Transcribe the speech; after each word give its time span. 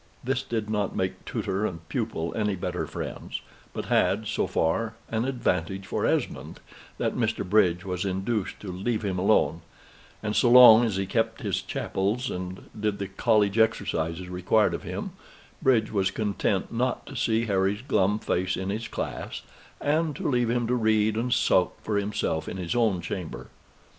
This 0.23 0.41
did 0.41 0.67
not 0.67 0.95
make 0.95 1.25
tutor 1.25 1.63
and 1.63 1.87
pupil 1.87 2.33
any 2.35 2.55
better 2.55 2.87
friends; 2.87 3.39
but 3.71 3.85
had, 3.85 4.25
so 4.25 4.47
far, 4.47 4.95
an 5.11 5.25
advantage 5.25 5.85
for 5.85 6.07
Esmond, 6.07 6.59
that 6.97 7.13
Mr. 7.15 7.47
Bridge 7.47 7.85
was 7.85 8.03
induced 8.03 8.59
to 8.61 8.71
leave 8.71 9.05
him 9.05 9.19
alone; 9.19 9.61
and 10.23 10.35
so 10.35 10.49
long 10.49 10.83
as 10.83 10.95
he 10.95 11.05
kept 11.05 11.41
his 11.43 11.61
chapels, 11.61 12.31
and 12.31 12.67
did 12.79 12.97
the 12.97 13.09
college 13.09 13.59
exercises 13.59 14.27
required 14.27 14.73
of 14.73 14.81
him, 14.81 15.11
Bridge 15.61 15.91
was 15.91 16.09
content 16.09 16.73
not 16.73 17.05
to 17.05 17.15
see 17.15 17.45
Harry's 17.45 17.83
glum 17.83 18.17
face 18.17 18.57
in 18.57 18.71
his 18.71 18.87
class, 18.87 19.43
and 19.79 20.15
to 20.15 20.27
leave 20.27 20.49
him 20.49 20.65
to 20.65 20.73
read 20.73 21.15
and 21.15 21.31
sulk 21.31 21.77
for 21.83 21.97
himself 21.97 22.49
in 22.49 22.57
his 22.57 22.73
own 22.75 23.01
chamber. 23.01 23.49